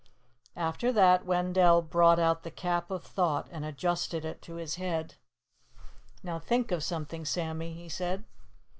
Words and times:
After 0.55 0.91
that, 0.93 1.27
Wendell 1.27 1.83
brought 1.83 2.17
out 2.17 2.41
the 2.41 2.49
Cap 2.49 2.89
of 2.89 3.03
Thought 3.03 3.47
and 3.51 3.63
adjusted 3.63 4.25
it 4.25 4.41
to 4.41 4.55
his 4.55 4.77
head. 4.77 5.13
"Now 6.23 6.39
think 6.39 6.71
of 6.71 6.83
something, 6.83 7.23
Sammy," 7.23 7.73
he 7.75 7.87
said. 7.87 8.23